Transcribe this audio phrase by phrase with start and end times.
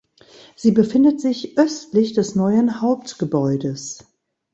[0.55, 4.03] Sie befindet sich östlich des neuen Hauptgebäudes.